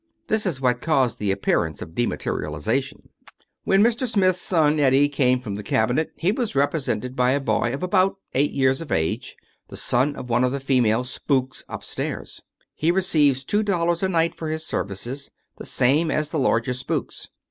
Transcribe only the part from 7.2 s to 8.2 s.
a boy of about